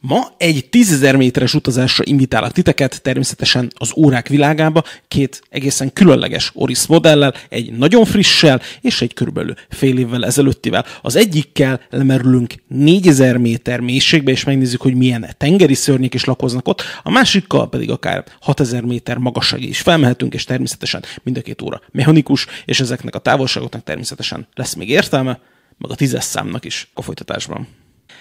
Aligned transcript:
Ma 0.00 0.34
egy 0.36 0.68
tízezer 0.70 1.16
méteres 1.16 1.54
utazásra 1.54 2.04
invitálok 2.06 2.52
titeket, 2.52 3.02
természetesen 3.02 3.70
az 3.74 3.92
órák 3.96 4.28
világába, 4.28 4.82
két 5.08 5.42
egészen 5.50 5.92
különleges 5.92 6.50
Oris 6.54 6.86
modellel, 6.86 7.34
egy 7.48 7.72
nagyon 7.72 8.04
frissel 8.04 8.60
és 8.80 9.02
egy 9.02 9.14
körülbelül 9.14 9.54
fél 9.68 9.98
évvel 9.98 10.24
ezelőttivel. 10.24 10.84
Az 11.02 11.16
egyikkel 11.16 11.80
lemerülünk 11.90 12.54
4000 12.68 13.36
méter 13.36 13.80
mélységbe, 13.80 14.30
és 14.30 14.44
megnézzük, 14.44 14.80
hogy 14.80 14.94
milyen 14.94 15.34
tengeri 15.38 15.74
szörnyek 15.74 16.14
is 16.14 16.24
lakoznak 16.24 16.68
ott, 16.68 16.82
a 17.02 17.10
másikkal 17.10 17.68
pedig 17.68 17.90
akár 17.90 18.24
6000 18.40 18.82
méter 18.82 19.16
magasságig 19.16 19.68
is 19.68 19.80
felmehetünk, 19.80 20.34
és 20.34 20.44
természetesen 20.44 21.04
mind 21.22 21.36
a 21.36 21.40
két 21.40 21.62
óra 21.62 21.80
mechanikus, 21.92 22.46
és 22.64 22.80
ezeknek 22.80 23.14
a 23.14 23.18
távolságoknak 23.18 23.84
természetesen 23.84 24.46
lesz 24.54 24.74
még 24.74 24.88
értelme, 24.88 25.40
meg 25.78 25.90
a 25.90 25.94
tízes 25.94 26.24
számnak 26.24 26.64
is 26.64 26.90
a 26.94 27.02
folytatásban. 27.02 27.66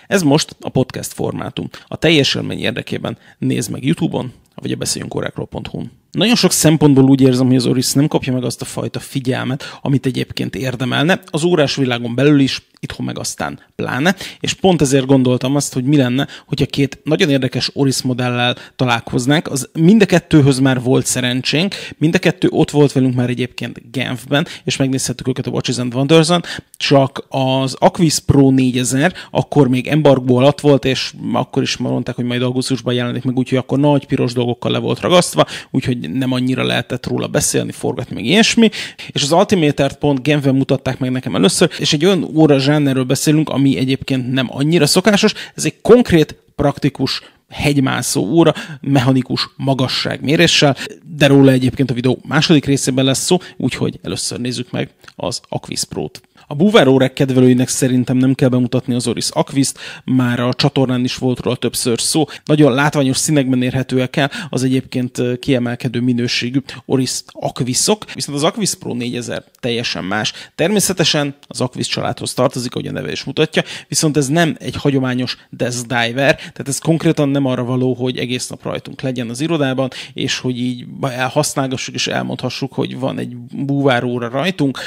Ez 0.07 0.21
most 0.21 0.55
a 0.59 0.69
podcast 0.69 1.13
formátum. 1.13 1.69
A 1.87 1.95
teljes 1.95 2.35
élmény 2.35 2.59
érdekében 2.59 3.17
nézd 3.37 3.71
meg 3.71 3.83
YouTube-on, 3.83 4.33
vagy 4.61 4.71
a 4.71 4.75
beszéljünkórákról.hu-n. 4.75 5.91
Nagyon 6.11 6.35
sok 6.35 6.51
szempontból 6.51 7.03
úgy 7.03 7.21
érzem, 7.21 7.47
hogy 7.47 7.55
az 7.55 7.65
Oris 7.65 7.91
nem 7.91 8.07
kapja 8.07 8.33
meg 8.33 8.43
azt 8.43 8.61
a 8.61 8.65
fajta 8.65 8.99
figyelmet, 8.99 9.77
amit 9.81 10.05
egyébként 10.05 10.55
érdemelne, 10.55 11.21
az 11.25 11.43
órás 11.43 11.75
világon 11.75 12.15
belül 12.15 12.39
is, 12.39 12.61
itthon 12.79 13.05
meg 13.05 13.19
aztán 13.19 13.59
pláne, 13.75 14.15
és 14.39 14.53
pont 14.53 14.81
ezért 14.81 15.05
gondoltam 15.05 15.55
azt, 15.55 15.73
hogy 15.73 15.83
mi 15.83 15.97
lenne, 15.97 16.27
hogyha 16.45 16.65
két 16.65 16.99
nagyon 17.03 17.29
érdekes 17.29 17.69
Oris 17.73 18.01
modellel 18.01 18.55
találkoznánk. 18.75 19.47
Az 19.47 19.69
mind 19.73 20.01
a 20.01 20.05
kettőhöz 20.05 20.59
már 20.59 20.81
volt 20.81 21.05
szerencsénk, 21.05 21.75
mind 21.97 22.15
a 22.15 22.19
kettő 22.19 22.47
ott 22.51 22.71
volt 22.71 22.91
velünk 22.91 23.15
már 23.15 23.29
egyébként 23.29 23.91
Genfben, 23.91 24.47
és 24.63 24.77
megnézhettük 24.77 25.27
őket 25.27 25.47
a 25.47 25.49
Watches 25.49 25.77
and 25.77 25.93
wonders 25.93 26.29
csak 26.77 27.25
az 27.29 27.75
Aquis 27.79 28.19
Pro 28.19 28.49
4000 28.49 29.13
akkor 29.31 29.67
még 29.67 29.87
embargó 29.87 30.37
alatt 30.37 30.59
volt, 30.59 30.85
és 30.85 31.13
akkor 31.33 31.61
is 31.61 31.77
mondták, 31.77 32.15
hogy 32.15 32.25
majd 32.25 32.41
augusztusban 32.41 32.93
jelenik 32.93 33.23
meg, 33.23 33.37
úgyhogy 33.37 33.57
akkor 33.57 33.79
nagy 33.79 34.05
piros 34.05 34.33
dolgokkal 34.47 34.71
le 34.71 34.77
volt 34.77 34.99
ragasztva, 34.99 35.45
úgyhogy 35.71 36.11
nem 36.11 36.31
annyira 36.31 36.63
lehetett 36.63 37.05
róla 37.05 37.27
beszélni, 37.27 37.71
forgatni, 37.71 38.15
meg 38.15 38.25
ilyesmi. 38.25 38.69
És 39.07 39.23
az 39.23 39.31
Altimetert 39.31 39.97
pont 39.97 40.23
Genfben 40.23 40.55
mutatták 40.55 40.99
meg 40.99 41.11
nekem 41.11 41.35
először, 41.35 41.69
és 41.79 41.93
egy 41.93 42.05
olyan 42.05 42.23
óra 42.35 42.59
zsánerről 42.59 43.03
beszélünk, 43.03 43.49
ami 43.49 43.77
egyébként 43.77 44.31
nem 44.31 44.47
annyira 44.49 44.85
szokásos, 44.85 45.33
ez 45.55 45.65
egy 45.65 45.81
konkrét, 45.81 46.35
praktikus 46.55 47.21
hegymászó 47.49 48.21
óra, 48.21 48.53
mechanikus 48.81 49.49
magasságméréssel, 49.55 50.75
de 51.17 51.27
róla 51.27 51.51
egyébként 51.51 51.91
a 51.91 51.93
videó 51.93 52.19
második 52.27 52.65
részében 52.65 53.05
lesz 53.05 53.25
szó, 53.25 53.37
úgyhogy 53.57 53.99
először 54.03 54.39
nézzük 54.39 54.71
meg 54.71 54.89
az 55.15 55.41
Aquis 55.49 55.83
Pro-t. 55.83 56.21
A 56.49 56.55
búvár 56.55 56.87
órák 56.87 57.13
kedvelőinek 57.13 57.67
szerintem 57.67 58.17
nem 58.17 58.33
kell 58.33 58.49
bemutatni 58.49 58.93
az 58.93 59.07
Oris 59.07 59.29
Aquist, 59.29 59.77
már 60.05 60.39
a 60.39 60.53
csatornán 60.53 61.03
is 61.03 61.15
volt 61.15 61.39
róla 61.39 61.55
többször 61.55 62.01
szó. 62.01 62.25
Nagyon 62.45 62.73
látványos 62.73 63.17
színekben 63.17 63.61
érhetőek 63.61 64.15
el 64.15 64.31
az 64.49 64.63
egyébként 64.63 65.21
kiemelkedő 65.39 65.99
minőségű 65.99 66.59
Oris 66.85 67.21
Aquisok, 67.31 68.13
viszont 68.13 68.37
az 68.37 68.43
Aquis 68.43 68.73
Pro 68.73 68.93
4000 68.93 69.43
teljesen 69.59 70.03
más. 70.03 70.33
Természetesen 70.55 71.35
az 71.47 71.61
Aquis 71.61 71.87
családhoz 71.87 72.33
tartozik, 72.33 72.75
ahogy 72.75 72.87
a 72.87 72.91
neve 72.91 73.11
is 73.11 73.23
mutatja, 73.23 73.63
viszont 73.87 74.17
ez 74.17 74.27
nem 74.27 74.55
egy 74.59 74.75
hagyományos 74.75 75.37
desk 75.49 75.85
diver, 75.85 76.35
tehát 76.35 76.67
ez 76.67 76.79
konkrétan 76.79 77.29
nem 77.29 77.45
arra 77.45 77.63
való, 77.63 77.93
hogy 77.93 78.17
egész 78.17 78.47
nap 78.47 78.63
rajtunk 78.63 79.01
legyen 79.01 79.29
az 79.29 79.41
irodában, 79.41 79.89
és 80.13 80.39
hogy 80.39 80.59
így 80.59 80.85
elhasználgassuk 81.11 81.93
és 81.93 82.07
elmondhassuk, 82.07 82.73
hogy 82.73 82.99
van 82.99 83.19
egy 83.19 83.37
búváróra 83.37 84.29
rajtunk. 84.29 84.79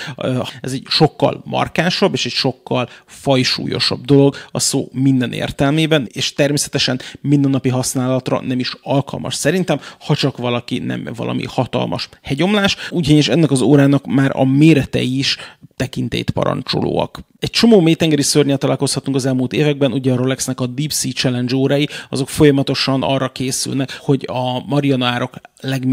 Ez 0.61 0.73
egy 0.73 0.87
sokkal 0.89 1.43
markánsabb 1.45 2.13
és 2.13 2.27
egy 2.27 2.33
sokkal 2.33 2.89
fajsúlyosabb 3.07 4.05
dolog 4.05 4.37
a 4.51 4.61
szó 4.61 4.89
minden 4.93 5.33
értelmében, 5.33 6.09
és 6.13 6.33
természetesen 6.33 7.01
mindennapi 7.21 7.69
használatra 7.69 8.41
nem 8.41 8.59
is 8.59 8.77
alkalmas 8.83 9.35
szerintem, 9.35 9.81
ha 10.01 10.15
csak 10.15 10.37
valaki 10.37 10.79
nem 10.79 11.09
valami 11.17 11.45
hatalmas 11.49 12.09
hegyomlás. 12.23 12.77
Úgyhogy 12.91 13.29
ennek 13.29 13.51
az 13.51 13.61
órának 13.61 14.07
már 14.07 14.31
a 14.35 14.45
méretei 14.45 15.19
is 15.19 15.37
tekintét 15.77 16.31
parancsolóak. 16.31 17.21
Egy 17.39 17.51
csomó 17.51 17.81
mélytengeri 17.81 18.23
szörnyel 18.23 18.59
találkozhatunk 18.59 19.17
az 19.17 19.27
elmúlt 19.27 19.53
években, 19.53 19.93
ugye 19.93 20.13
a 20.13 20.17
Rolexnek 20.17 20.61
a 20.61 20.67
Deep 20.67 20.93
Sea 20.93 21.13
Challenge 21.13 21.55
órái, 21.55 21.89
azok 22.11 22.29
folyamatosan 22.29 23.03
arra 23.03 23.33
készülnek, 23.33 23.99
hogy 24.01 24.25
a 24.33 24.65
Mariana 24.67 25.07
árok 25.07 25.35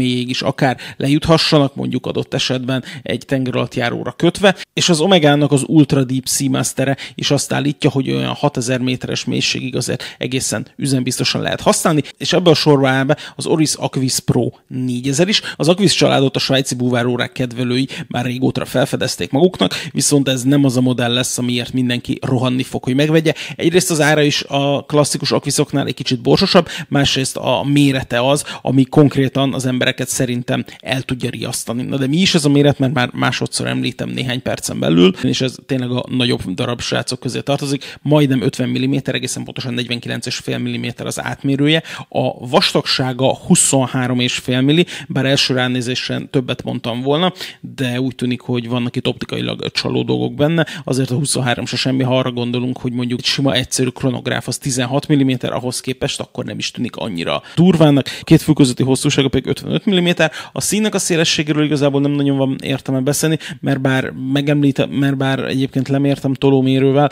legmélyéig 0.08 0.28
is 0.28 0.42
akár 0.42 0.76
lejuthassanak, 0.96 1.74
mondjuk 1.74 2.06
adott 2.06 2.34
esetben 2.34 2.84
egy 3.02 3.24
tengeralattjáróra 3.26 4.12
kötve, 4.12 4.56
és 4.72 4.88
az 4.88 5.00
Omegának 5.00 5.52
az 5.52 5.64
Ultra 5.66 6.04
Deep 6.04 6.28
Sea 6.28 6.50
Master 6.50 6.98
is 7.14 7.30
azt 7.30 7.52
állítja, 7.52 7.90
hogy 7.90 8.10
olyan 8.10 8.34
6000 8.34 8.80
méteres 8.80 9.24
mélységig 9.24 9.76
azért 9.76 10.02
egészen 10.18 10.66
üzembiztosan 10.76 11.42
lehet 11.42 11.60
használni, 11.60 12.02
és 12.18 12.32
ebbe 12.32 12.50
a 12.50 12.54
sorba 12.54 13.04
be 13.04 13.16
az 13.36 13.46
Oris 13.46 13.74
Aquis 13.74 14.18
Pro 14.18 14.50
4000 14.66 15.28
is. 15.28 15.42
Az 15.56 15.68
Aquis 15.68 15.94
családot 15.94 16.36
a 16.36 16.38
svájci 16.38 16.74
búvárórák 16.74 17.32
kedvelői 17.32 17.88
már 18.08 18.24
régóta 18.24 18.64
felfedezték 18.64 19.30
maguknak, 19.30 19.74
viszont 19.92 20.28
ez 20.28 20.42
nem 20.42 20.64
az 20.64 20.76
a 20.76 20.80
modell 20.80 21.12
lesz, 21.12 21.38
amiért 21.38 21.72
mindenki 21.72 22.18
rohanni 22.22 22.62
fog, 22.62 22.84
hogy 22.84 22.94
megvegye. 22.94 23.32
Egyrészt 23.56 23.90
az 23.90 24.00
ára 24.00 24.22
is 24.22 24.42
a 24.42 24.84
klasszikus 24.84 25.32
Aquisoknál 25.32 25.86
egy 25.86 25.94
kicsit 25.94 26.22
borsosabb, 26.22 26.68
másrészt 26.88 27.36
a 27.36 27.64
mérete 27.64 28.28
az, 28.28 28.44
ami 28.62 28.84
konkrétan 28.84 29.54
az 29.54 29.66
embereket 29.98 30.08
szerintem 30.08 30.64
el 30.80 31.02
tudja 31.02 31.30
riasztani. 31.30 31.82
Na 31.82 31.96
de 31.96 32.06
mi 32.06 32.16
is 32.16 32.34
ez 32.34 32.44
a 32.44 32.48
méret, 32.48 32.78
mert 32.78 32.92
már 32.92 33.10
másodszor 33.12 33.66
említem 33.66 34.08
néhány 34.08 34.42
percen 34.42 34.78
belül, 34.78 35.14
és 35.22 35.40
ez 35.40 35.56
tényleg 35.66 35.90
a 35.90 36.04
nagyobb 36.08 36.42
darab 36.54 36.80
srácok 36.80 37.20
közé 37.20 37.40
tartozik, 37.40 37.98
majdnem 38.02 38.40
50 38.40 38.68
mm, 38.68 38.94
egészen 39.04 39.44
pontosan 39.44 39.74
49,5 39.76 40.58
mm 40.58 41.06
az 41.06 41.20
átmérője, 41.22 41.82
a 42.08 42.46
vastagsága 42.46 43.38
23,5 43.48 44.62
mm, 44.62 44.80
bár 45.08 45.24
első 45.24 45.54
ránézésen 45.54 46.30
többet 46.30 46.62
mondtam 46.62 47.02
volna, 47.02 47.32
de 47.60 48.00
úgy 48.00 48.14
tűnik, 48.14 48.40
hogy 48.40 48.68
vannak 48.68 48.96
itt 48.96 49.06
optikailag 49.06 49.70
csaló 49.70 50.02
dolgok 50.02 50.34
benne, 50.34 50.66
azért 50.84 51.10
a 51.10 51.14
23 51.14 51.66
se 51.66 51.76
semmi, 51.76 52.02
ha 52.02 52.18
arra 52.18 52.32
gondolunk, 52.32 52.78
hogy 52.78 52.92
mondjuk 52.92 53.18
egy 53.18 53.24
sima 53.24 53.54
egyszerű 53.54 53.88
kronográf 53.88 54.48
az 54.48 54.58
16 54.58 55.12
mm, 55.12 55.30
ahhoz 55.40 55.80
képest 55.80 56.20
akkor 56.20 56.44
nem 56.44 56.58
is 56.58 56.70
tűnik 56.70 56.96
annyira 56.96 57.42
durvának. 57.54 58.06
Két 58.22 58.42
fő 58.42 58.52
közötti 58.52 58.82
hosszúsága 58.82 59.28
pedig 59.28 59.46
55 59.46 59.86
mm. 59.94 60.08
A 60.52 60.60
színek 60.60 60.94
a 60.94 60.98
szélességéről 60.98 61.64
igazából 61.64 62.00
nem 62.00 62.10
nagyon 62.10 62.36
van 62.36 62.56
értelme 62.62 63.00
beszélni, 63.00 63.38
mert 63.60 63.80
bár 63.80 64.10
megemlítem, 64.32 64.90
mert 64.90 65.16
bár 65.16 65.38
egyébként 65.38 65.88
lemértem 65.88 66.34
tolómérővel, 66.34 67.10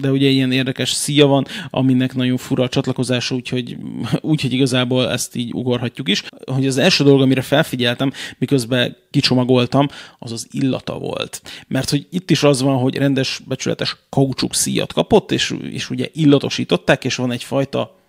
de 0.00 0.10
ugye 0.10 0.28
ilyen 0.28 0.52
érdekes 0.52 0.90
szíja 0.90 1.26
van, 1.26 1.46
aminek 1.70 2.14
nagyon 2.14 2.36
fura 2.36 2.62
a 2.62 2.68
csatlakozása, 2.68 3.34
úgyhogy, 3.34 3.76
úgyhogy 4.20 4.52
igazából 4.52 5.10
ezt 5.10 5.36
így 5.36 5.52
ugorhatjuk 5.52 6.08
is. 6.08 6.22
Hogy 6.52 6.66
az 6.66 6.78
első 6.78 7.04
dolog, 7.04 7.20
amire 7.20 7.42
felfigyeltem, 7.42 8.12
miközben 8.38 8.96
kicsomagoltam, 9.10 9.88
az 10.18 10.32
az 10.32 10.46
illata 10.50 10.98
volt. 10.98 11.42
Mert 11.68 11.90
hogy 11.90 12.06
itt 12.10 12.30
is 12.30 12.42
az 12.42 12.62
van, 12.62 12.78
hogy 12.78 12.96
rendes, 12.96 13.40
becsületes 13.46 13.96
kaucsuk 14.08 14.54
szíjat 14.54 14.92
kapott, 14.92 15.32
és, 15.32 15.54
és 15.70 15.90
ugye 15.90 16.08
illatosították, 16.12 17.04
és 17.04 17.16
van 17.16 17.32
egyfajta 17.32 17.99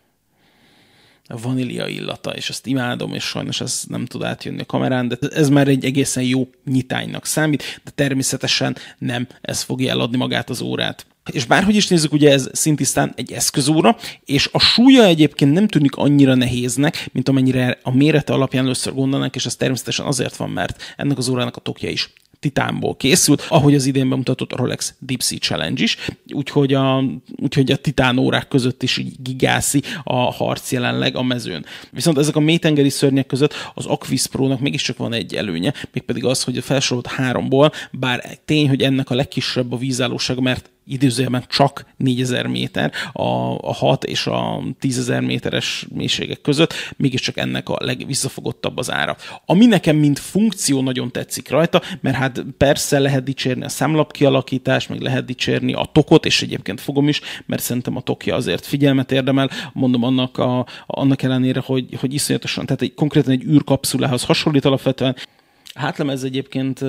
vanília 1.38 1.88
illata, 1.88 2.32
és 2.32 2.50
ezt 2.50 2.68
imádom, 2.68 3.14
és 3.14 3.24
sajnos 3.24 3.62
ez 3.62 3.84
nem 3.88 4.06
tud 4.06 4.24
átjönni 4.24 4.62
a 4.62 4.66
kamerán, 4.66 5.08
de 5.08 5.18
ez 5.30 5.50
már 5.50 5.68
egy 5.68 5.86
egészen 5.86 6.24
jó 6.24 6.48
nyitánynak 6.66 7.26
számít, 7.26 7.82
de 7.84 7.92
természetesen 7.96 8.78
nem 8.98 9.28
ez 9.42 9.62
fogja 9.62 9.92
eladni 9.92 10.18
magát 10.18 10.50
az 10.50 10.62
órát. 10.62 11.06
És 11.32 11.46
bárhogy 11.46 11.76
is 11.76 11.88
nézzük, 11.88 12.14
ugye 12.14 12.32
ez 12.32 12.50
szintisztán 12.52 13.14
egy 13.16 13.32
eszközóra, 13.32 13.98
és 14.26 14.50
a 14.52 14.60
súlya 14.60 15.04
egyébként 15.04 15.54
nem 15.54 15.68
tűnik 15.68 15.96
annyira 15.96 16.36
nehéznek, 16.36 17.10
mint 17.12 17.30
amennyire 17.30 17.80
a 17.84 17.96
mérete 17.96 18.34
alapján 18.34 18.64
először 18.64 18.94
gondolnánk, 18.94 19.36
és 19.36 19.46
ez 19.46 19.56
természetesen 19.56 20.06
azért 20.06 20.36
van, 20.36 20.50
mert 20.50 20.94
ennek 20.98 21.18
az 21.18 21.30
órának 21.30 21.56
a 21.56 21.60
tokja 21.60 21.90
is 21.90 22.14
titánból 22.42 22.96
készült, 22.96 23.46
ahogy 23.50 23.76
az 23.76 23.86
idén 23.86 24.10
bemutatott 24.10 24.56
Rolex 24.56 24.94
Deep 25.00 25.22
Sea 25.22 25.38
Challenge 25.38 25.84
is, 25.84 25.98
úgyhogy 26.34 26.74
a, 26.74 27.04
úgyhogy 27.42 27.72
a 27.72 27.76
titán 27.76 28.18
órák 28.18 28.48
között 28.48 28.84
is 28.84 28.98
így 28.98 29.16
gigászi 29.20 29.82
a 30.04 30.16
harc 30.16 30.72
jelenleg 30.72 31.16
a 31.16 31.24
mezőn. 31.24 31.66
Viszont 31.92 32.18
ezek 32.18 32.36
a 32.36 32.40
mélytengeri 32.40 32.90
szörnyek 32.90 33.26
között 33.26 33.54
az 33.74 33.86
Aquis 33.86 34.28
Pro-nak 34.28 34.60
mégiscsak 34.60 34.98
van 34.98 35.14
egy 35.14 35.36
előnye, 35.36 35.74
mégpedig 35.94 36.26
az, 36.26 36.44
hogy 36.44 36.58
a 36.58 36.62
felsorolt 36.62 37.08
háromból, 37.08 37.72
bár 37.92 38.38
tény, 38.46 38.70
hogy 38.70 38.82
ennek 38.82 39.10
a 39.10 39.16
legkisebb 39.16 39.72
a 39.72 39.78
vízállósága, 39.78 40.42
mert 40.42 40.70
időzőjelben 40.92 41.44
csak 41.48 41.86
4000 41.98 42.48
méter 42.48 42.92
a, 43.14 43.24
a 43.62 43.74
6 43.74 44.04
és 44.04 44.28
a 44.28 44.62
10.000 44.82 45.26
méteres 45.26 45.86
mélységek 45.94 46.42
között, 46.42 46.74
mégiscsak 46.98 47.38
ennek 47.38 47.70
a 47.70 47.78
legvisszafogottabb 47.80 48.78
az 48.78 48.92
ára. 48.92 49.18
Ami 49.46 49.66
nekem 49.66 49.96
mint 49.96 50.20
funkció 50.20 50.82
nagyon 50.82 51.12
tetszik 51.12 51.50
rajta, 51.50 51.82
mert 52.02 52.16
hát 52.16 52.46
persze 52.58 53.00
lehet 53.00 53.24
dicsérni 53.24 53.64
a 53.64 53.70
számlap 53.70 54.12
kialakítást, 54.12 54.90
meg 54.90 55.02
lehet 55.02 55.26
dicsérni 55.26 55.74
a 55.74 55.90
tokot, 55.92 56.26
és 56.26 56.42
egyébként 56.42 56.82
fogom 56.82 57.08
is, 57.08 57.22
mert 57.46 57.62
szerintem 57.62 57.96
a 57.96 58.02
tokja 58.02 58.36
azért 58.36 58.66
figyelmet 58.66 59.12
érdemel, 59.12 59.50
mondom 59.74 60.04
annak, 60.04 60.38
a, 60.38 60.66
annak 60.88 61.22
ellenére, 61.22 61.62
hogy, 61.66 61.86
hogy 62.00 62.14
iszonyatosan, 62.14 62.66
tehát 62.66 62.82
egy, 62.82 62.94
konkrétan 62.94 63.32
egy 63.32 63.44
űrkapszulához 63.44 64.24
hasonlít 64.24 64.66
alapvetően, 64.66 65.16
hátlemez 65.82 66.24
egyébként 66.24 66.80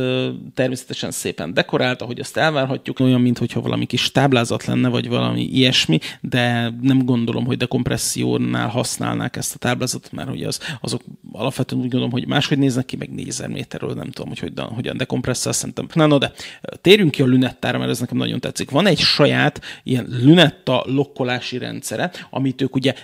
természetesen 0.54 1.10
szépen 1.10 1.54
dekorált, 1.54 2.02
ahogy 2.02 2.20
azt 2.20 2.36
elvárhatjuk, 2.36 3.00
olyan, 3.00 3.20
mintha 3.20 3.60
valami 3.60 3.86
kis 3.86 4.10
táblázat 4.10 4.64
lenne, 4.64 4.88
vagy 4.88 5.08
valami 5.08 5.42
ilyesmi, 5.42 5.98
de 6.20 6.74
nem 6.80 7.04
gondolom, 7.04 7.44
hogy 7.44 7.56
dekompressziónál 7.56 8.68
használnák 8.68 9.36
ezt 9.36 9.54
a 9.54 9.58
táblázatot, 9.58 10.12
mert 10.12 10.28
hogy 10.28 10.42
az, 10.42 10.60
azok 10.80 11.02
alapvetően 11.32 11.81
úgy 11.81 11.88
gondolom, 11.88 12.12
hogy 12.12 12.26
máshogy 12.26 12.58
néznek 12.58 12.84
ki, 12.84 12.96
meg 12.96 13.14
4000 13.14 13.49
méterről 13.49 13.94
nem 13.94 14.11
tudom, 14.11 14.29
hogy 14.29 14.38
hogyan, 14.38 14.67
hogyan 14.67 14.96
dekompresszál, 14.96 15.52
szerintem. 15.52 15.88
Na, 15.94 16.06
no, 16.06 16.19
de 16.19 16.32
térjünk 16.81 17.11
ki 17.11 17.23
a 17.23 17.26
lünettára, 17.26 17.79
mert 17.79 17.90
ez 17.90 18.00
nekem 18.00 18.17
nagyon 18.17 18.40
tetszik. 18.40 18.70
Van 18.70 18.87
egy 18.87 18.99
saját 18.99 19.61
ilyen 19.82 20.06
lünetta 20.08 20.84
lokkolási 20.87 21.58
rendszere, 21.58 22.11
amit 22.31 22.62
ők 22.62 22.75
ugye 22.75 22.94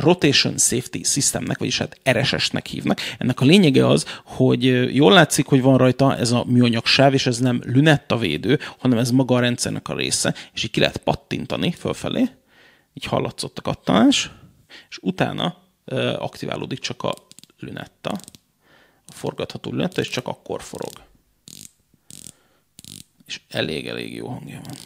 Rotation 0.00 0.58
Safety 0.58 1.02
Systemnek, 1.02 1.58
vagyis 1.58 1.78
hát 1.78 2.00
RSS-nek 2.10 2.66
hívnak. 2.66 3.00
Ennek 3.18 3.40
a 3.40 3.44
lényege 3.44 3.86
az, 3.86 4.06
hogy 4.24 4.94
jól 4.94 5.12
látszik, 5.12 5.46
hogy 5.46 5.62
van 5.62 5.78
rajta 5.78 6.16
ez 6.16 6.32
a 6.32 6.44
műanyag 6.46 6.86
sáv, 6.86 7.14
és 7.14 7.26
ez 7.26 7.38
nem 7.38 7.60
lünetta 7.64 8.16
védő, 8.16 8.58
hanem 8.78 8.98
ez 8.98 9.10
maga 9.10 9.34
a 9.34 9.40
rendszernek 9.40 9.88
a 9.88 9.96
része, 9.96 10.34
és 10.54 10.64
így 10.64 10.70
ki 10.70 10.80
lehet 10.80 10.96
pattintani 10.96 11.72
fölfelé, 11.72 12.28
így 12.94 13.04
hallatszott 13.04 13.58
a 13.58 13.62
kattanás, 13.62 14.30
és 14.90 14.98
utána 15.00 15.56
aktiválódik 16.18 16.78
csak 16.78 17.02
a 17.02 17.14
lünetta, 17.62 18.10
a 19.06 19.12
forgatható 19.12 19.70
lünetta, 19.70 20.00
és 20.00 20.08
csak 20.08 20.26
akkor 20.28 20.62
forog. 20.62 20.92
És 23.26 23.40
elég-elég 23.48 24.14
jó 24.14 24.28
hangja 24.28 24.60
van 24.64 24.76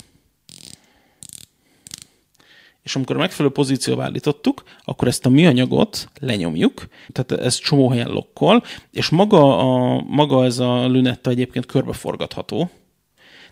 és 2.87 2.97
amikor 2.97 3.17
a 3.17 3.19
megfelelő 3.19 3.55
pozícióba 3.55 4.03
állítottuk, 4.03 4.63
akkor 4.85 5.09
ezt 5.09 5.27
a 5.27 5.29
műanyagot 5.29 6.09
lenyomjuk, 6.21 6.87
tehát 7.13 7.45
ez 7.45 7.55
csomó 7.59 7.89
helyen 7.89 8.09
lokkol, 8.09 8.63
és 8.91 9.09
maga, 9.09 9.59
a, 9.59 10.03
maga 10.09 10.45
ez 10.45 10.59
a 10.59 10.87
lünetta 10.87 11.31
egyébként 11.31 11.67
körbeforgatható, 11.67 12.71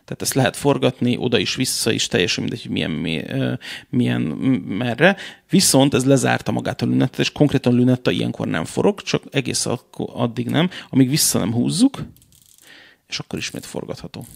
tehát 0.04 0.22
ezt 0.22 0.34
lehet 0.34 0.56
forgatni 0.56 1.16
oda 1.16 1.38
is, 1.38 1.54
vissza 1.54 1.90
is, 1.90 2.06
teljesen 2.06 2.44
mindegy, 2.44 2.62
hogy 2.62 2.70
milyen, 2.70 3.58
milyen 3.88 4.20
merre. 4.68 5.16
Viszont 5.50 5.94
ez 5.94 6.04
lezárta 6.04 6.52
magát 6.52 6.82
a 6.82 6.86
lünettet, 6.86 7.18
és 7.18 7.32
konkrétan 7.32 7.74
lünetta 7.74 8.10
ilyenkor 8.10 8.46
nem 8.46 8.64
forog, 8.64 9.02
csak 9.02 9.22
egész 9.30 9.66
addig 9.96 10.48
nem, 10.48 10.70
amíg 10.90 11.08
vissza 11.08 11.38
nem 11.38 11.52
húzzuk, 11.52 12.04
és 13.06 13.18
akkor 13.18 13.38
ismét 13.38 13.66
forgatható. 13.66 14.26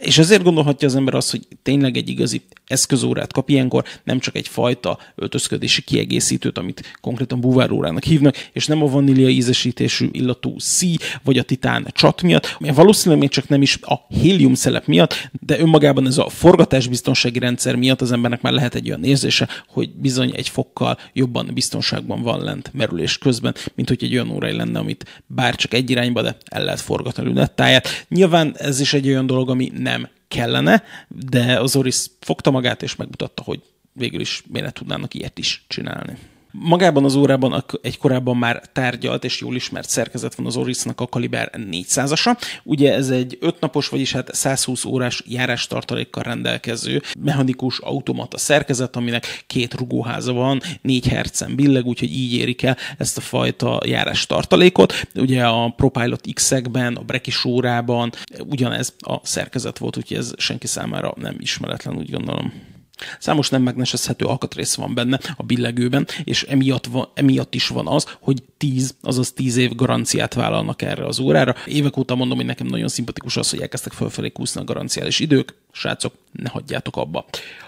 És 0.00 0.18
ezért 0.18 0.42
gondolhatja 0.42 0.88
az 0.88 0.96
ember 0.96 1.14
azt, 1.14 1.30
hogy 1.30 1.46
tényleg 1.62 1.96
egy 1.96 2.08
igazi 2.08 2.42
eszközórát 2.66 3.32
kap 3.32 3.48
ilyenkor, 3.48 3.84
nem 4.04 4.18
csak 4.18 4.36
egy 4.36 4.48
fajta 4.48 4.98
öltözködési 5.14 5.82
kiegészítőt, 5.82 6.58
amit 6.58 6.98
konkrétan 7.00 7.40
buvárórának 7.40 8.04
hívnak, 8.04 8.36
és 8.52 8.66
nem 8.66 8.82
a 8.82 8.86
vanília 8.86 9.28
ízesítésű 9.28 10.08
illatú 10.12 10.58
szí, 10.58 10.96
vagy 11.22 11.38
a 11.38 11.42
titán 11.42 11.86
csat 11.92 12.22
miatt, 12.22 12.56
valószínűleg 12.58 13.20
még 13.20 13.30
csak 13.30 13.48
nem 13.48 13.62
is 13.62 13.78
a 13.82 14.06
hélium 14.08 14.54
szelep 14.54 14.86
miatt, 14.86 15.30
de 15.40 15.58
önmagában 15.58 16.06
ez 16.06 16.18
a 16.18 16.28
forgatásbiztonsági 16.28 17.38
rendszer 17.38 17.76
miatt 17.76 18.00
az 18.00 18.12
embernek 18.12 18.40
már 18.40 18.52
lehet 18.52 18.74
egy 18.74 18.88
olyan 18.88 19.04
érzése, 19.04 19.48
hogy 19.68 19.90
bizony 19.90 20.32
egy 20.36 20.48
fokkal 20.48 20.98
jobban 21.12 21.50
biztonságban 21.54 22.22
van 22.22 22.42
lent 22.42 22.70
merülés 22.72 23.18
közben, 23.18 23.54
mint 23.74 23.88
hogy 23.88 24.04
egy 24.04 24.12
olyan 24.12 24.30
óra 24.30 24.56
lenne, 24.56 24.78
amit 24.78 25.22
bár 25.26 25.54
csak 25.54 25.74
egy 25.74 25.90
irányba, 25.90 26.22
de 26.22 26.36
el 26.44 26.64
lehet 26.64 26.80
forgatni 26.80 27.22
a 27.22 27.26
lünettáját. 27.26 27.88
Nyilván 28.08 28.54
ez 28.58 28.80
is 28.80 28.92
egy 28.92 29.08
olyan 29.08 29.26
dolog, 29.26 29.50
ami 29.50 29.72
nem 29.84 30.08
kellene, 30.28 30.82
de 31.08 31.60
az 31.60 31.76
Oris 31.76 32.06
fogta 32.20 32.50
magát, 32.50 32.82
és 32.82 32.96
megmutatta, 32.96 33.42
hogy 33.42 33.62
végül 33.92 34.20
is 34.20 34.42
miért 34.46 34.74
tudnának 34.74 35.14
ilyet 35.14 35.38
is 35.38 35.64
csinálni. 35.68 36.16
Magában 36.58 37.04
az 37.04 37.14
órában 37.14 37.64
egy 37.82 37.98
korábban 37.98 38.36
már 38.36 38.62
tárgyalt 38.72 39.24
és 39.24 39.40
jól 39.40 39.54
ismert 39.54 39.88
szerkezet 39.88 40.34
van 40.34 40.46
az 40.46 40.56
Orisnak 40.56 41.00
a 41.00 41.06
Kaliber 41.06 41.50
400-asa. 41.70 42.38
Ugye 42.62 42.94
ez 42.94 43.10
egy 43.10 43.38
5 43.40 43.60
napos, 43.60 43.88
vagyis 43.88 44.12
hát 44.12 44.34
120 44.34 44.84
órás 44.84 45.22
járástartalékkal 45.26 46.22
rendelkező 46.22 47.02
mechanikus 47.18 47.78
automata 47.78 48.38
szerkezet, 48.38 48.96
aminek 48.96 49.44
két 49.46 49.74
rugóháza 49.74 50.32
van, 50.32 50.60
4 50.82 51.06
hercen 51.06 51.54
billeg, 51.54 51.86
úgyhogy 51.86 52.12
így 52.12 52.34
érik 52.34 52.62
el 52.62 52.76
ezt 52.98 53.16
a 53.16 53.20
fajta 53.20 53.80
járástartalékot. 53.86 55.06
Ugye 55.14 55.46
a 55.46 55.68
ProPilot 55.76 56.26
X-ekben, 56.34 56.96
a 56.96 57.02
Brekis 57.02 57.44
órában 57.44 58.12
ugyanez 58.38 58.94
a 58.98 59.26
szerkezet 59.26 59.78
volt, 59.78 59.96
úgyhogy 59.96 60.16
ez 60.16 60.32
senki 60.36 60.66
számára 60.66 61.14
nem 61.16 61.36
ismeretlen, 61.38 61.96
úgy 61.96 62.10
gondolom. 62.10 62.73
Számos 63.18 63.48
nem 63.48 63.62
megnesezhető 63.62 64.24
alkatrész 64.24 64.74
van 64.74 64.94
benne 64.94 65.20
a 65.36 65.42
billegőben, 65.42 66.06
és 66.24 66.42
emiatt, 66.42 66.86
van, 66.86 67.08
emiatt 67.14 67.54
is 67.54 67.68
van 67.68 67.86
az, 67.86 68.16
hogy 68.20 68.42
10, 68.56 68.94
azaz 69.00 69.32
10 69.32 69.56
év 69.56 69.74
garanciát 69.74 70.34
vállalnak 70.34 70.82
erre 70.82 71.06
az 71.06 71.18
órára. 71.20 71.54
Évek 71.66 71.96
óta 71.96 72.14
mondom, 72.14 72.36
hogy 72.36 72.46
nekem 72.46 72.66
nagyon 72.66 72.88
szimpatikus 72.88 73.36
az, 73.36 73.50
hogy 73.50 73.60
elkezdtek 73.60 73.92
felfelé 73.92 74.30
kúszni 74.30 74.60
a 74.60 74.64
garanciális 74.64 75.18
idők. 75.20 75.54
Srácok, 75.72 76.14
ne 76.32 76.48
hagyjátok 76.48 76.96
abba. 76.96 77.24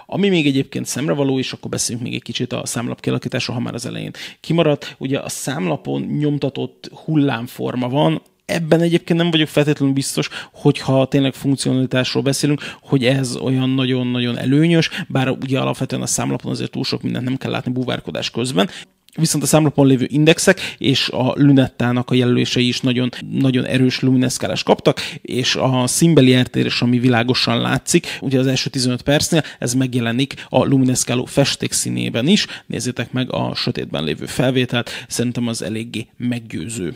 Ami 0.06 0.28
még 0.28 0.46
egyébként 0.46 0.86
szemrevaló, 0.86 1.38
és 1.38 1.52
akkor 1.52 1.70
beszéljünk 1.70 2.06
még 2.06 2.16
egy 2.16 2.22
kicsit 2.22 2.52
a 2.52 2.66
számlap 2.66 3.00
kialakításról, 3.00 3.56
ha 3.56 3.62
már 3.62 3.74
az 3.74 3.86
elején 3.86 4.10
kimaradt. 4.40 4.94
Ugye 4.98 5.18
a 5.18 5.28
számlapon 5.28 6.02
nyomtatott 6.02 6.90
hullámforma 7.04 7.88
van, 7.88 8.22
ebben 8.46 8.80
egyébként 8.80 9.18
nem 9.18 9.30
vagyok 9.30 9.48
feltétlenül 9.48 9.94
biztos, 9.94 10.28
hogyha 10.52 11.06
tényleg 11.06 11.34
funkcionalitásról 11.34 12.22
beszélünk, 12.22 12.60
hogy 12.80 13.04
ez 13.04 13.36
olyan 13.36 13.68
nagyon-nagyon 13.68 14.38
előnyös, 14.38 14.90
bár 15.08 15.28
ugye 15.28 15.60
alapvetően 15.60 16.02
a 16.02 16.06
számlapon 16.06 16.52
azért 16.52 16.70
túl 16.70 16.84
sok 16.84 17.02
mindent 17.02 17.24
nem 17.24 17.36
kell 17.36 17.50
látni 17.50 17.72
búvárkodás 17.72 18.30
közben. 18.30 18.68
Viszont 19.16 19.42
a 19.42 19.46
számlapon 19.46 19.86
lévő 19.86 20.06
indexek 20.08 20.74
és 20.78 21.08
a 21.08 21.32
Lunettának 21.36 22.10
a 22.10 22.14
jelölései 22.14 22.68
is 22.68 22.80
nagyon, 22.80 23.10
nagyon 23.30 23.64
erős 23.64 24.00
lumineszkálás 24.00 24.62
kaptak, 24.62 25.00
és 25.22 25.54
a 25.54 25.86
színbeli 25.86 26.34
eltérés, 26.34 26.82
ami 26.82 26.98
világosan 26.98 27.60
látszik, 27.60 28.18
ugye 28.20 28.38
az 28.38 28.46
első 28.46 28.70
15 28.70 29.02
percnél, 29.02 29.42
ez 29.58 29.74
megjelenik 29.74 30.34
a 30.48 30.64
lumineszkáló 30.64 31.24
festék 31.24 31.72
színében 31.72 32.26
is. 32.26 32.46
Nézzétek 32.66 33.12
meg 33.12 33.32
a 33.32 33.54
sötétben 33.54 34.04
lévő 34.04 34.26
felvételt, 34.26 34.90
szerintem 35.08 35.46
az 35.48 35.62
eléggé 35.62 36.06
meggyőző. 36.16 36.94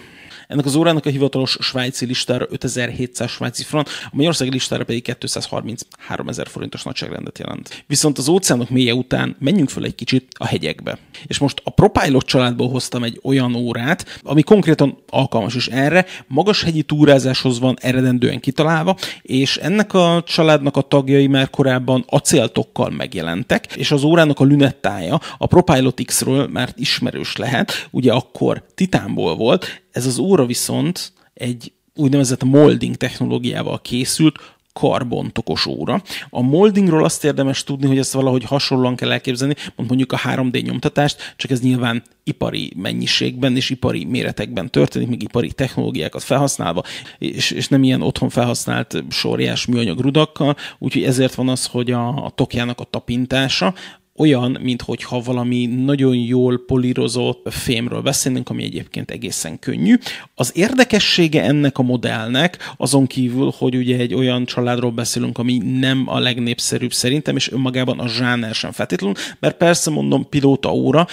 Ennek 0.51 0.65
az 0.65 0.75
órának 0.75 1.07
a 1.07 1.11
hivatalos 1.11 1.57
svájci 1.61 2.07
listára 2.07 2.47
5700 2.51 3.31
svájci 3.31 3.63
frank, 3.63 3.89
a 4.05 4.09
magyarországi 4.13 4.51
listára 4.51 4.85
pedig 4.85 5.17
233 5.19 6.29
ezer 6.29 6.49
forintos 6.49 6.83
nagyságrendet 6.83 7.39
jelent. 7.39 7.85
Viszont 7.87 8.19
az 8.19 8.29
óceánok 8.29 8.71
mélye 8.71 8.95
után 8.95 9.37
menjünk 9.39 9.69
föl 9.69 9.85
egy 9.85 9.95
kicsit 9.95 10.27
a 10.39 10.47
hegyekbe. 10.47 10.99
És 11.27 11.39
most 11.39 11.61
a 11.65 11.71
ProPilot 12.11 12.27
családból 12.27 12.69
hoztam 12.69 13.03
egy 13.03 13.21
olyan 13.23 13.55
órát, 13.55 14.21
ami 14.23 14.43
konkrétan 14.43 14.99
alkalmas 15.09 15.55
is 15.55 15.67
erre, 15.67 16.07
magas 16.27 16.63
hegyi 16.63 16.83
túrázáshoz 16.83 17.59
van 17.59 17.77
eredendően 17.81 18.41
kitalálva, 18.41 18.97
és 19.23 19.57
ennek 19.57 19.95
a 19.95 20.23
családnak 20.27 20.77
a 20.77 20.81
tagjai 20.81 21.27
már 21.27 21.51
korábban 21.51 22.05
acéltokkal 22.07 22.91
megjelentek, 22.91 23.77
és 23.77 23.91
az 23.91 24.03
órának 24.03 24.41
a 24.41 24.45
lünettája 24.45 25.21
a 25.39 25.47
ProPilot 25.47 26.03
X-ről 26.05 26.47
már 26.47 26.73
ismerős 26.77 27.37
lehet, 27.37 27.89
ugye 27.91 28.13
akkor 28.13 28.65
titánból 28.75 29.37
volt, 29.37 29.83
ez 29.93 30.07
az 30.07 30.19
óra 30.19 30.47
viszont 30.47 31.13
egy 31.35 31.73
úgynevezett 31.95 32.45
molding 32.45 32.97
technológiával 32.97 33.81
készült, 33.81 34.39
karbontokos 34.73 35.67
óra. 35.67 36.03
A 36.31 36.41
moldingról 36.41 37.05
azt 37.05 37.25
érdemes 37.25 37.65
tudni, 37.65 37.87
hogy 37.87 37.99
ezt 37.99 38.13
valahogy 38.13 38.45
hasonlóan 38.45 38.97
kell 38.97 39.13
elképzelni, 39.13 39.55
mondjuk 39.77 40.13
a 40.13 40.19
3D 40.19 40.63
nyomtatást, 40.63 41.35
csak 41.37 41.51
ez 41.51 41.61
nyilván 41.61 42.03
ipari 42.25 42.73
mennyiségben 42.77 43.57
és 43.57 43.71
ipari 43.71 44.05
méretekben 44.05 44.71
történik, 44.71 45.09
még 45.09 45.23
ipari 45.23 45.53
technológiákat 45.53 46.23
felhasználva, 46.23 46.83
és, 47.19 47.51
és 47.51 47.69
nem 47.69 47.83
ilyen 47.83 48.03
otthon 48.03 48.29
felhasznált 48.29 49.05
sorjás 49.09 49.67
műanyag 49.67 50.01
rudakkal, 50.01 50.57
úgyhogy 50.79 51.03
ezért 51.03 51.35
van 51.35 51.49
az, 51.49 51.67
hogy 51.67 51.91
a, 51.91 52.25
a 52.25 52.31
tokjának 52.31 52.81
a 52.81 52.85
tapintása 52.85 53.75
olyan, 54.21 54.59
mintha 54.63 55.21
valami 55.25 55.67
nagyon 55.67 56.15
jól 56.15 56.65
polírozott 56.67 57.53
fémről 57.53 58.01
beszélnénk, 58.01 58.51
ami 58.51 58.63
egyébként 58.63 59.11
egészen 59.11 59.59
könnyű. 59.59 59.95
Az 60.35 60.53
érdekessége 60.55 61.43
ennek 61.43 61.79
a 61.79 61.83
modellnek, 61.83 62.73
azon 62.77 63.07
kívül, 63.07 63.53
hogy 63.59 63.75
ugye 63.75 63.97
egy 63.97 64.15
olyan 64.15 64.45
családról 64.45 64.91
beszélünk, 64.91 65.39
ami 65.39 65.57
nem 65.57 66.05
a 66.07 66.19
legnépszerűbb 66.19 66.93
szerintem, 66.93 67.37
és 67.37 67.53
önmagában 67.53 67.99
a 67.99 68.09
zsáner 68.09 68.55
sem 68.55 68.73
feltétlenül, 68.73 69.17
mert 69.39 69.57
persze 69.57 69.91
mondom, 69.91 70.29
pilóta 70.29 70.73
óra 70.73 71.07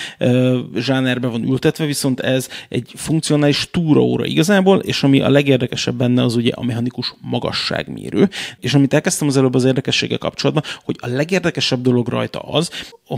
zsánerbe 0.76 1.28
van 1.28 1.44
ültetve, 1.44 1.86
viszont 1.86 2.20
ez 2.20 2.50
egy 2.70 2.92
funkcionális 2.96 3.68
túraóra 3.72 4.26
igazából, 4.26 4.80
és 4.80 5.04
ami 5.04 5.20
a 5.20 5.30
legérdekesebb 5.30 5.96
benne 5.96 6.24
az 6.24 6.36
ugye 6.36 6.52
a 6.54 6.64
mechanikus 6.64 7.14
magasságmérő. 7.22 8.30
És 8.60 8.74
amit 8.74 8.94
elkezdtem 8.94 9.28
az 9.28 9.38
előbb 9.38 9.56
az 9.56 9.64
érdekessége 9.64 10.18
kapcsolatban, 10.18 10.64
hogy 10.84 10.96
a 11.00 11.08
legérdekesebb 11.08 11.82
dolog 11.82 12.08
rajta 12.08 12.40
az, 12.40 12.70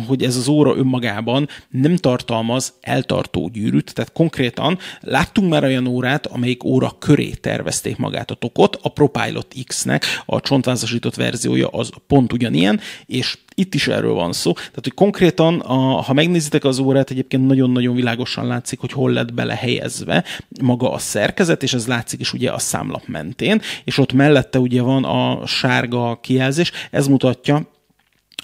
hogy 0.07 0.23
ez 0.23 0.35
az 0.35 0.47
óra 0.47 0.75
önmagában 0.75 1.47
nem 1.69 1.95
tartalmaz 1.95 2.73
eltartó 2.81 3.49
gyűrűt, 3.53 3.93
tehát 3.93 4.11
konkrétan 4.11 4.77
láttunk 5.01 5.49
már 5.49 5.63
olyan 5.63 5.87
órát, 5.87 6.25
amelyik 6.25 6.63
óra 6.63 6.95
köré 6.99 7.29
tervezték 7.29 7.97
magát 7.97 8.31
a 8.31 8.35
tokot, 8.35 8.79
a 8.81 8.89
ProPilot 8.89 9.55
X-nek 9.67 10.05
a 10.25 10.41
csontvázasított 10.41 11.15
verziója 11.15 11.67
az 11.67 11.89
pont 12.07 12.33
ugyanilyen, 12.33 12.79
és 13.05 13.37
itt 13.55 13.73
is 13.73 13.87
erről 13.87 14.13
van 14.13 14.33
szó. 14.33 14.53
Tehát, 14.53 14.79
hogy 14.81 14.93
konkrétan, 14.93 15.59
a, 15.59 15.75
ha 16.01 16.13
megnézitek 16.13 16.63
az 16.63 16.79
órát, 16.79 17.09
egyébként 17.09 17.47
nagyon-nagyon 17.47 17.95
világosan 17.95 18.47
látszik, 18.47 18.79
hogy 18.79 18.91
hol 18.91 19.11
lett 19.11 19.33
belehelyezve 19.33 20.23
maga 20.61 20.91
a 20.91 20.97
szerkezet, 20.97 21.63
és 21.63 21.73
ez 21.73 21.87
látszik 21.87 22.19
is 22.19 22.33
ugye 22.33 22.51
a 22.51 22.59
számlap 22.59 23.07
mentén, 23.07 23.61
és 23.83 23.97
ott 23.97 24.13
mellette 24.13 24.59
ugye 24.59 24.81
van 24.81 25.03
a 25.03 25.45
sárga 25.47 26.19
kijelzés, 26.21 26.71
ez 26.91 27.07
mutatja, 27.07 27.67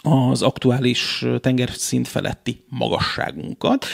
az 0.06 0.42
aktuális 0.42 1.26
tengerszint 1.42 2.08
feletti 2.08 2.64
magasságunkat. 2.70 3.86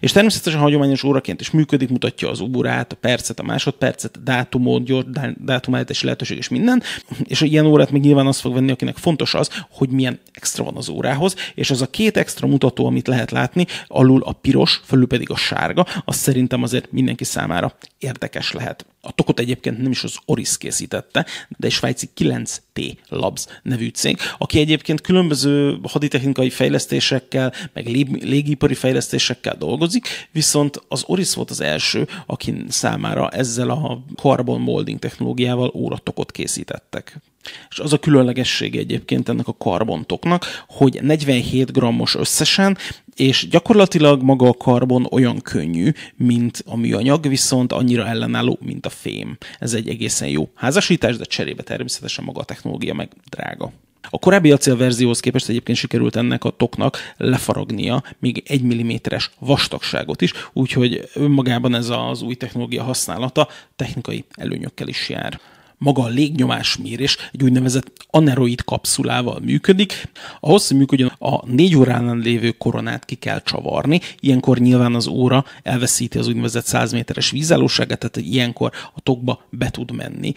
És 0.00 0.12
természetesen 0.12 0.60
hagyományos 0.60 1.02
óraként 1.02 1.40
is 1.40 1.50
működik, 1.50 1.88
mutatja 1.88 2.30
az 2.30 2.40
órát, 2.40 2.92
a 2.92 2.96
percet, 2.96 3.40
a 3.40 3.42
másodpercet, 3.42 4.16
a 4.16 4.20
dátumot, 4.20 4.84
gyors 4.84 5.04
dátumállítási 5.38 6.04
lehetőség 6.04 6.36
és 6.36 6.48
minden. 6.48 6.82
És 7.24 7.40
ilyen 7.40 7.66
órát 7.66 7.90
még 7.90 8.02
nyilván 8.02 8.26
azt 8.26 8.40
fog 8.40 8.54
venni, 8.54 8.70
akinek 8.70 8.96
fontos 8.96 9.34
az, 9.34 9.50
hogy 9.70 9.88
milyen 9.88 10.20
extra 10.32 10.64
van 10.64 10.76
az 10.76 10.88
órához, 10.88 11.34
és 11.54 11.70
az 11.70 11.82
a 11.82 11.90
két 11.90 12.16
extra 12.16 12.46
mutató, 12.46 12.86
amit 12.86 13.06
lehet 13.06 13.30
látni, 13.30 13.66
alul 13.86 14.22
a 14.22 14.32
piros, 14.32 14.80
fölül 14.84 15.06
pedig 15.06 15.30
a 15.30 15.36
sárga, 15.36 15.86
az 16.04 16.16
szerintem 16.16 16.62
azért 16.62 16.92
mindenki 16.92 17.24
számára 17.24 17.72
érdekes 17.98 18.52
lehet. 18.52 18.86
A 19.02 19.12
tokot 19.12 19.38
egyébként 19.38 19.78
nem 19.78 19.90
is 19.90 20.04
az 20.04 20.16
Oris 20.24 20.58
készítette, 20.58 21.26
de 21.58 21.66
egy 21.66 21.72
svájci 21.72 22.10
9T 22.16 22.96
Labs 23.08 23.44
nevű 23.62 23.88
cég, 23.88 24.18
aki 24.38 24.58
egyébként 24.58 25.00
különböző 25.00 25.78
haditechnikai 25.82 26.50
fejlesztésekkel, 26.50 27.52
meg 27.72 27.86
légipari 28.22 28.74
fejlesztésekkel 28.74 29.56
dolgozik, 29.56 30.28
viszont 30.32 30.82
az 30.88 31.04
Oris 31.06 31.34
volt 31.34 31.50
az 31.50 31.60
első, 31.60 32.08
aki 32.26 32.64
számára 32.68 33.28
ezzel 33.28 33.70
a 33.70 34.04
carbon 34.16 34.60
molding 34.60 34.98
technológiával 34.98 35.72
óratokot 35.74 36.30
készítettek. 36.30 37.20
És 37.70 37.78
az 37.78 37.92
a 37.92 37.98
különlegesség 37.98 38.76
egyébként 38.76 39.28
ennek 39.28 39.48
a 39.48 39.56
karbontoknak, 39.58 40.64
hogy 40.68 40.98
47 41.02 41.72
grammos 41.72 42.14
összesen, 42.14 42.78
és 43.14 43.48
gyakorlatilag 43.48 44.22
maga 44.22 44.48
a 44.48 44.54
karbon 44.54 45.06
olyan 45.10 45.40
könnyű, 45.40 45.92
mint 46.16 46.62
a 46.66 46.76
műanyag, 46.76 47.28
viszont 47.28 47.72
annyira 47.72 48.06
ellenálló, 48.06 48.58
mint 48.60 48.86
a 48.86 48.90
fém. 48.90 49.36
Ez 49.58 49.74
egy 49.74 49.88
egészen 49.88 50.28
jó 50.28 50.50
házasítás, 50.54 51.16
de 51.16 51.24
cserébe 51.24 51.62
természetesen 51.62 52.24
maga 52.24 52.40
a 52.40 52.44
technológia 52.44 52.94
meg 52.94 53.10
drága. 53.30 53.72
A 54.10 54.18
korábbi 54.18 54.52
acél 54.52 54.76
verzióhoz 54.76 55.20
képest 55.20 55.48
egyébként 55.48 55.78
sikerült 55.78 56.16
ennek 56.16 56.44
a 56.44 56.50
toknak 56.50 56.98
lefaragnia 57.16 58.02
még 58.18 58.42
egy 58.46 58.62
milliméteres 58.62 59.30
vastagságot 59.38 60.22
is, 60.22 60.32
úgyhogy 60.52 61.08
önmagában 61.14 61.74
ez 61.74 61.88
az 61.88 62.22
új 62.22 62.34
technológia 62.34 62.82
használata 62.82 63.48
technikai 63.76 64.24
előnyökkel 64.30 64.88
is 64.88 65.08
jár 65.08 65.40
maga 65.80 66.02
a 66.02 66.08
légnyomásmérés 66.08 67.16
egy 67.32 67.42
úgynevezett 67.42 67.92
aneroid 68.10 68.64
kapszulával 68.64 69.40
működik. 69.42 70.08
Ahhoz, 70.40 70.68
hogy 70.68 70.76
működjön, 70.76 71.12
a 71.18 71.46
négy 71.46 71.76
óránál 71.76 72.16
lévő 72.16 72.50
koronát 72.50 73.04
ki 73.04 73.14
kell 73.14 73.42
csavarni. 73.42 74.00
Ilyenkor 74.20 74.58
nyilván 74.58 74.94
az 74.94 75.06
óra 75.06 75.44
elveszíti 75.62 76.18
az 76.18 76.28
úgynevezett 76.28 76.64
100 76.64 76.92
méteres 76.92 77.30
vízállóságát, 77.30 77.98
tehát 77.98 78.28
ilyenkor 78.30 78.72
a 78.94 79.00
tokba 79.00 79.46
be 79.50 79.70
tud 79.70 79.90
menni. 79.92 80.32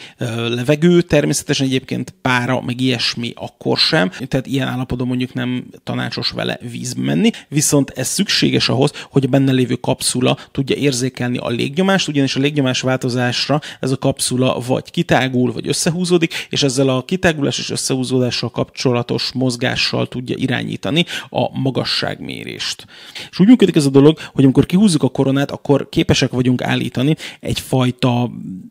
Levegő 0.48 1.02
természetesen 1.02 1.66
egyébként 1.66 2.14
pára, 2.22 2.62
meg 2.62 2.82
ilyesmi 2.82 3.32
akkor 3.36 3.78
sem, 3.78 4.10
tehát 4.10 4.48
ilyen 4.48 4.68
állapotban 4.68 5.08
mondjuk 5.08 5.34
nem 5.34 5.66
tanácsos 5.84 6.30
vele 6.30 6.60
vízbe 6.72 7.02
menni, 7.02 7.30
viszont 7.48 7.90
ez 7.90 8.08
szükséges 8.08 8.70
ahhoz, 8.70 8.92
hogy 9.12 9.24
a 9.24 9.28
benne 9.28 9.52
lévő 9.52 9.76
kapszula 9.76 10.38
tudja 10.52 10.76
érzékelni 10.76 11.38
a 11.38 11.50
légnyomást, 11.50 12.08
ugyanis 12.08 12.36
a 12.36 12.40
légnyomás 12.40 12.82
változásra 12.82 13.62
ez 13.80 13.92
a 13.92 13.98
kapszula 13.98 14.60
vagy 14.68 14.92
kitág, 14.92 15.33
kitágul, 15.34 15.52
vagy 15.52 15.68
összehúzódik, 15.68 16.48
és 16.50 16.64
ezzel 16.64 16.90
a 16.90 17.04
kitágulás 17.06 17.60
és 17.60 17.70
összehúzódással 17.70 18.50
kapcsolatos 18.50 19.32
mozgással 19.34 20.08
tudja 20.08 20.36
irányítani 20.38 21.06
a 21.30 21.60
magasságmérést. 21.60 22.86
És 23.32 23.40
úgy 23.40 23.48
működik 23.48 23.76
ez 23.76 23.86
a 23.86 23.90
dolog, 23.90 24.18
hogy 24.34 24.44
amikor 24.44 24.66
kihúzzuk 24.66 25.04
a 25.04 25.10
koronát, 25.10 25.52
akkor 25.52 25.90
képesek 25.90 26.32
vagyunk 26.32 26.62
állítani 26.62 27.16
egyfajta, 27.40 28.22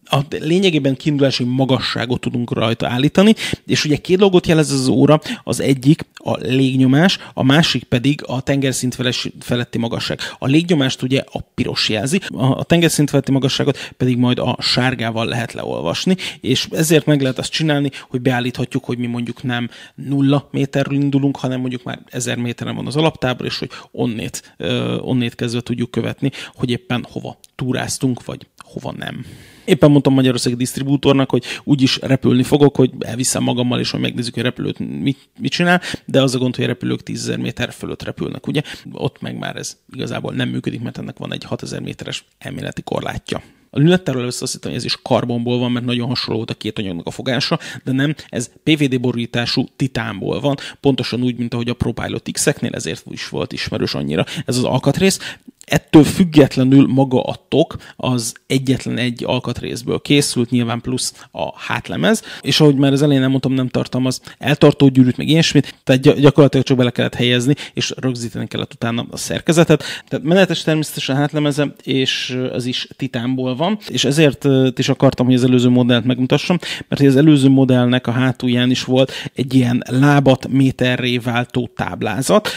a 0.04 0.20
lényegében 0.30 0.96
kiindulási 0.96 1.44
magasságot 1.44 2.20
tudunk 2.20 2.52
rajta 2.52 2.88
állítani, 2.88 3.34
és 3.66 3.84
ugye 3.84 3.96
két 3.96 4.18
dolgot 4.18 4.46
jelez 4.46 4.70
az 4.70 4.88
óra, 4.88 5.20
az 5.44 5.60
egyik 5.60 6.06
a 6.14 6.36
légnyomás, 6.36 7.18
a 7.34 7.42
másik 7.42 7.82
pedig 7.84 8.22
a 8.26 8.40
tengerszint 8.40 8.96
feletti 9.40 9.78
magasság. 9.78 10.18
A 10.38 10.46
légnyomást 10.46 11.02
ugye 11.02 11.22
a 11.32 11.40
piros 11.54 11.88
jelzi, 11.88 12.20
a 12.28 12.64
tengerszint 12.64 13.10
feletti 13.10 13.32
magasságot 13.32 13.92
pedig 13.96 14.16
majd 14.16 14.38
a 14.38 14.56
sárgával 14.60 15.26
lehet 15.26 15.52
leolvasni, 15.52 16.16
és 16.52 16.68
ezért 16.70 17.06
meg 17.06 17.20
lehet 17.20 17.38
azt 17.38 17.50
csinálni, 17.50 17.90
hogy 18.08 18.20
beállíthatjuk, 18.20 18.84
hogy 18.84 18.98
mi 18.98 19.06
mondjuk 19.06 19.42
nem 19.42 19.70
nulla 19.94 20.48
méterről 20.50 20.94
indulunk, 20.94 21.36
hanem 21.36 21.60
mondjuk 21.60 21.82
már 21.82 21.98
ezer 22.06 22.36
méteren 22.36 22.74
van 22.74 22.86
az 22.86 22.96
alaptábor, 22.96 23.46
és 23.46 23.58
hogy 23.58 23.70
onnét, 23.90 24.56
onnét 24.98 25.34
kezdve 25.34 25.60
tudjuk 25.60 25.90
követni, 25.90 26.30
hogy 26.54 26.70
éppen 26.70 27.06
hova 27.10 27.38
túráztunk, 27.54 28.24
vagy 28.24 28.46
hova 28.56 28.92
nem. 28.96 29.26
Éppen 29.64 29.90
mondtam 29.90 30.14
Magyarországi 30.14 30.56
disztribútornak, 30.56 31.30
hogy 31.30 31.44
úgyis 31.64 31.98
repülni 32.00 32.42
fogok, 32.42 32.76
hogy 32.76 32.90
elviszem 32.98 33.42
magammal, 33.42 33.80
és 33.80 33.90
hogy 33.90 34.00
megnézzük, 34.00 34.34
hogy 34.34 34.42
repülőt 34.42 34.78
mit, 34.78 35.18
mit 35.38 35.52
csinál, 35.52 35.80
de 36.04 36.22
az 36.22 36.34
a 36.34 36.38
gond, 36.38 36.54
hogy 36.54 36.64
a 36.64 36.68
repülők 36.68 37.00
10.000 37.04 37.40
méter 37.40 37.72
fölött 37.72 38.02
repülnek, 38.02 38.46
ugye? 38.46 38.62
Ott 38.92 39.20
meg 39.20 39.38
már 39.38 39.56
ez 39.56 39.76
igazából 39.92 40.32
nem 40.32 40.48
működik, 40.48 40.80
mert 40.80 40.98
ennek 40.98 41.18
van 41.18 41.32
egy 41.32 41.44
6000 41.44 41.80
méteres 41.80 42.24
elméleti 42.38 42.82
korlátja. 42.82 43.42
A 43.74 43.80
hittem, 43.80 44.14
hogy 44.14 44.74
ez 44.74 44.84
is 44.84 44.98
karbonból 45.02 45.58
van, 45.58 45.72
mert 45.72 45.84
nagyon 45.84 46.08
hasonló 46.08 46.36
volt 46.36 46.50
a 46.50 46.54
két 46.54 46.78
anyagnak 46.78 47.06
a 47.06 47.10
fogása, 47.10 47.58
de 47.84 47.92
nem, 47.92 48.14
ez 48.28 48.50
PVD 48.62 49.00
borítású 49.00 49.66
titánból 49.76 50.40
van, 50.40 50.56
pontosan 50.80 51.22
úgy, 51.22 51.36
mint 51.36 51.54
ahogy 51.54 51.68
a 51.68 51.74
ProPilot 51.74 52.28
X-eknél, 52.32 52.74
ezért 52.74 53.04
is 53.10 53.28
volt 53.28 53.52
ismerős 53.52 53.94
annyira 53.94 54.24
ez 54.46 54.56
az 54.56 54.64
alkatrész. 54.64 55.36
Ettől 55.64 56.04
függetlenül 56.04 56.86
maga 56.86 57.22
a 57.22 57.46
tok 57.48 57.76
az 57.96 58.34
egyetlen 58.46 58.98
egy 58.98 59.24
alkatrészből 59.24 60.00
készült, 60.00 60.50
nyilván 60.50 60.80
plusz 60.80 61.26
a 61.30 61.60
hátlemez, 61.60 62.22
és 62.40 62.60
ahogy 62.60 62.76
már 62.76 62.92
az 62.92 63.02
elején 63.02 63.20
nem 63.20 63.30
mondtam, 63.30 63.52
nem 63.52 63.68
tartalmaz 63.68 64.20
eltartó 64.38 64.88
gyűrűt, 64.88 65.16
meg 65.16 65.28
ilyesmit, 65.28 65.74
tehát 65.84 66.20
gyakorlatilag 66.20 66.66
csak 66.66 66.76
bele 66.76 66.90
kellett 66.90 67.14
helyezni, 67.14 67.54
és 67.74 67.92
rögzíteni 67.96 68.46
kellett 68.46 68.72
utána 68.72 69.06
a 69.10 69.16
szerkezetet. 69.16 69.84
Tehát 70.08 70.24
menetes 70.24 70.62
természetesen 70.62 71.16
hátlemeze, 71.16 71.74
és 71.82 72.38
az 72.52 72.64
is 72.64 72.88
titánból 72.96 73.56
van, 73.56 73.78
és 73.88 74.04
ezért 74.04 74.46
is 74.76 74.88
akartam, 74.88 75.26
hogy 75.26 75.34
az 75.34 75.44
előző 75.44 75.68
modellt 75.68 76.04
megmutassam, 76.04 76.58
mert 76.88 77.02
az 77.02 77.16
előző 77.16 77.48
modellnek 77.48 78.06
a 78.06 78.10
hátulján 78.10 78.70
is 78.70 78.84
volt 78.84 79.12
egy 79.34 79.54
ilyen 79.54 79.84
lábat 79.86 80.48
méterré 80.48 81.18
váltó 81.18 81.70
táblázat, 81.76 82.48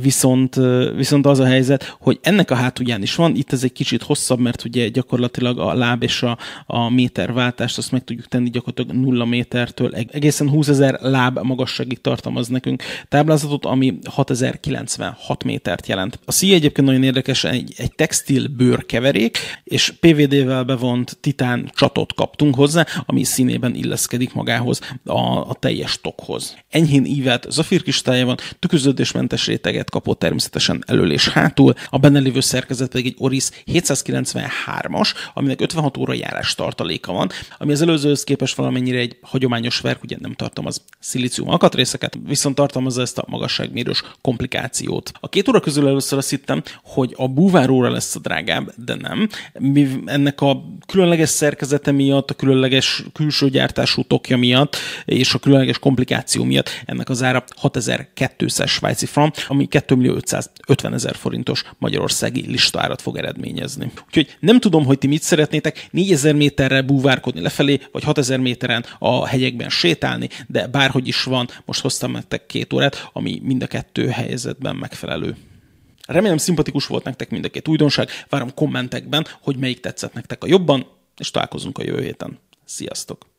viszont, 0.00 0.54
viszont 0.96 1.26
az 1.26 1.38
a 1.38 1.46
helyzet, 1.46 1.96
hogy 2.00 2.18
ennek 2.22 2.50
a 2.50 2.54
hátulján 2.54 3.02
is 3.02 3.14
van, 3.14 3.36
itt 3.36 3.52
ez 3.52 3.64
egy 3.64 3.72
kicsit 3.72 4.02
hosszabb, 4.02 4.38
mert 4.38 4.64
ugye 4.64 4.88
gyakorlatilag 4.88 5.58
a 5.58 5.74
láb 5.74 6.02
és 6.02 6.22
a, 6.22 6.38
a 6.66 6.90
méterváltást 6.90 7.78
azt 7.78 7.92
meg 7.92 8.04
tudjuk 8.04 8.26
tenni 8.26 8.50
gyakorlatilag 8.50 9.04
nulla 9.04 9.24
métertől 9.24 9.94
egészen 9.94 10.50
20 10.50 10.68
ezer 10.68 10.98
láb 11.00 11.38
magasságig 11.42 12.00
tartalmaz 12.00 12.48
nekünk 12.48 12.82
táblázatot, 13.08 13.64
ami 13.64 13.98
6096 14.04 15.44
métert 15.44 15.86
jelent. 15.86 16.18
A 16.24 16.32
szíj 16.32 16.54
egyébként 16.54 16.86
nagyon 16.86 17.02
érdekes, 17.02 17.44
egy, 17.44 17.74
egy 17.76 17.94
textil 17.94 18.46
bőrkeverék, 18.48 19.38
és 19.64 19.92
PVD-vel 20.00 20.64
bevont 20.64 21.16
titán 21.20 21.70
csatot 21.74 22.14
kaptunk 22.14 22.54
hozzá, 22.54 22.86
ami 23.06 23.24
színében 23.24 23.74
illeszkedik 23.74 24.34
magához 24.34 24.80
a, 25.04 25.48
a 25.48 25.56
teljes 25.58 26.00
tokhoz. 26.00 26.56
Enyhén 26.70 27.04
ívelt 27.04 27.46
zafírkistálya 27.50 28.24
van, 28.24 28.36
tükröződésmentes 28.58 29.35
mentes 29.36 29.46
réteget 29.46 29.90
kapott 29.90 30.18
természetesen 30.18 30.84
elől 30.86 31.12
és 31.12 31.28
hátul. 31.28 31.74
A 31.90 31.98
benne 31.98 32.18
lévő 32.18 32.40
szerkezet 32.40 32.90
pedig 32.90 33.06
egy 33.06 33.14
Oris 33.18 33.48
793-as, 33.66 35.14
aminek 35.34 35.60
56 35.60 35.96
óra 35.96 36.12
járás 36.12 36.54
tartaléka 36.54 37.12
van, 37.12 37.30
ami 37.58 37.72
az 37.72 37.82
előzőhöz 37.82 38.24
képest 38.24 38.56
valamennyire 38.56 38.98
egy 38.98 39.16
hagyományos 39.22 39.80
verk, 39.80 40.02
ugye 40.02 40.16
nem 40.20 40.32
tartalmaz 40.32 40.84
szilícium 40.98 41.48
alkatrészeket, 41.48 42.18
viszont 42.26 42.54
tartalmazza 42.54 43.00
ezt 43.00 43.18
a 43.18 43.24
magasságmérős 43.28 44.02
komplikációt. 44.20 45.12
A 45.20 45.28
két 45.28 45.48
óra 45.48 45.60
közül 45.60 45.88
először 45.88 46.18
azt 46.18 46.30
hittem, 46.30 46.62
hogy 46.82 47.14
a 47.16 47.28
búváróra 47.28 47.90
lesz 47.90 48.14
a 48.14 48.18
drágább, 48.18 48.72
de 48.84 48.94
nem. 48.94 49.28
Mi 49.58 49.88
ennek 50.04 50.40
a 50.40 50.62
különleges 50.86 51.28
szerkezete 51.28 51.90
miatt, 51.90 52.30
a 52.30 52.34
különleges 52.34 53.02
külső 53.12 53.48
gyártású 53.48 54.02
tokja 54.02 54.36
miatt 54.36 54.76
és 55.04 55.34
a 55.34 55.38
különleges 55.38 55.78
komplikáció 55.78 56.44
miatt 56.44 56.70
ennek 56.86 57.08
az 57.08 57.22
ára 57.22 57.44
6200 57.56 58.70
svájci 58.70 59.06
frank, 59.06 59.25
van, 59.26 59.44
ami 59.56 59.66
2 59.66 59.94
millió 59.94 60.14
550 60.14 60.94
ezer 60.94 61.16
forintos 61.16 61.64
magyarországi 61.78 62.46
listárat 62.46 63.02
fog 63.02 63.16
eredményezni. 63.16 63.92
Úgyhogy 64.06 64.36
nem 64.40 64.60
tudom, 64.60 64.84
hogy 64.84 64.98
ti 64.98 65.06
mit 65.06 65.22
szeretnétek, 65.22 65.88
4000 65.90 66.34
méterre 66.34 66.82
búvárkodni 66.82 67.40
lefelé, 67.40 67.80
vagy 67.92 68.02
6000 68.02 68.38
méteren 68.38 68.84
a 68.98 69.26
hegyekben 69.26 69.68
sétálni, 69.68 70.28
de 70.46 70.66
bárhogy 70.66 71.08
is 71.08 71.22
van, 71.22 71.48
most 71.64 71.80
hoztam 71.80 72.10
nektek 72.10 72.46
két 72.46 72.72
órát, 72.72 73.08
ami 73.12 73.40
mind 73.42 73.62
a 73.62 73.66
kettő 73.66 74.08
helyzetben 74.08 74.76
megfelelő. 74.76 75.36
Remélem 76.06 76.36
szimpatikus 76.36 76.86
volt 76.86 77.04
nektek 77.04 77.30
mind 77.30 77.44
a 77.44 77.48
két 77.48 77.68
újdonság, 77.68 78.08
várom 78.28 78.54
kommentekben, 78.54 79.26
hogy 79.40 79.56
melyik 79.56 79.80
tetszett 79.80 80.12
nektek 80.12 80.44
a 80.44 80.46
jobban, 80.46 80.86
és 81.16 81.30
találkozunk 81.30 81.78
a 81.78 81.82
jövő 81.82 82.02
héten. 82.02 82.38
Sziasztok! 82.64 83.35